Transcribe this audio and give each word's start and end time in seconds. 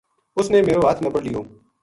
اُس 0.37 0.45
نے 0.51 0.59
میرو 0.65 0.81
ہتھ 0.89 1.01
نَپڑ 1.03 1.21
لیو 1.25 1.41